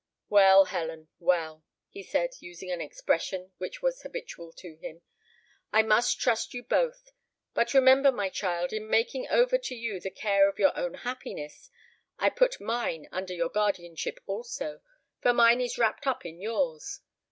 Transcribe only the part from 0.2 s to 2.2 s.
"Well, Helen, well," he